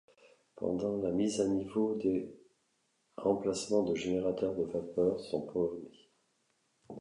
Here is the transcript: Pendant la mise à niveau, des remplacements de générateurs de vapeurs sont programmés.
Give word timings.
Pendant 0.55 0.97
la 0.97 1.11
mise 1.11 1.41
à 1.41 1.45
niveau, 1.45 1.93
des 1.93 2.27
remplacements 3.17 3.83
de 3.83 3.93
générateurs 3.93 4.55
de 4.55 4.63
vapeurs 4.63 5.19
sont 5.19 5.41
programmés. 5.41 5.91